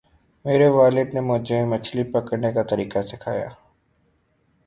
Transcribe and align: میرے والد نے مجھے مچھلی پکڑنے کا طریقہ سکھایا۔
میرے 0.45 0.67
والد 0.67 1.13
نے 1.13 1.21
مجھے 1.21 1.59
مچھلی 1.65 2.03
پکڑنے 2.03 2.51
کا 2.53 2.63
طریقہ 2.63 3.01
سکھایا۔ 3.01 3.49